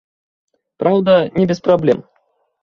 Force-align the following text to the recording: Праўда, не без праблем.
Праўда, 0.83 1.13
не 1.37 1.45
без 1.53 1.63
праблем. 1.69 2.03